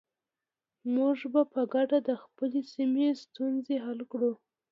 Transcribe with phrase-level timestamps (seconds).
[0.93, 4.31] موږ به په ګډه د خپلې سیمې ستونزې حل کړو.